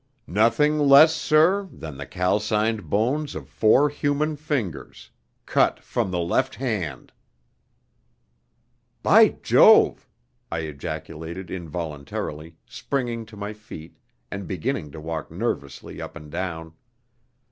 [0.25, 5.11] Nothing less, sir, than the calcined bones of four human fingers,
[5.45, 7.11] cut from the left hand!"
[9.03, 10.09] "By Jove!"
[10.51, 13.99] I ejaculated involuntarily, springing to my feet,
[14.31, 16.73] and beginning to walk nervously up and down.